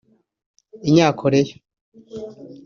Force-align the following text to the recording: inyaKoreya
inyaKoreya 0.87 1.53